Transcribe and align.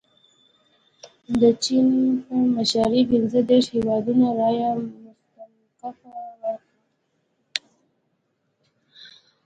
د 1.41 1.43
چین 1.63 1.87
په 2.25 2.35
مشرۍ 2.55 3.03
پنځه 3.11 3.39
دېرش 3.49 3.65
هیوادونو 3.75 4.25
رایه 4.39 4.69
مستنکفه 4.81 6.09
ورکړه. 6.15 6.53